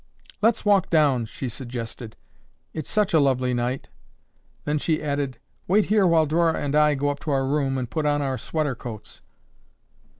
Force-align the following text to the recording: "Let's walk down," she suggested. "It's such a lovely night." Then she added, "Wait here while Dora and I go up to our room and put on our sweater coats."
"Let's 0.41 0.65
walk 0.65 0.89
down," 0.89 1.25
she 1.27 1.47
suggested. 1.47 2.15
"It's 2.73 2.89
such 2.89 3.13
a 3.13 3.19
lovely 3.19 3.53
night." 3.53 3.89
Then 4.65 4.79
she 4.79 4.99
added, 5.03 5.37
"Wait 5.67 5.85
here 5.93 6.07
while 6.07 6.25
Dora 6.25 6.53
and 6.59 6.75
I 6.75 6.95
go 6.95 7.09
up 7.09 7.19
to 7.19 7.29
our 7.29 7.45
room 7.45 7.77
and 7.77 7.87
put 7.87 8.07
on 8.07 8.19
our 8.19 8.39
sweater 8.39 8.73
coats." 8.73 9.21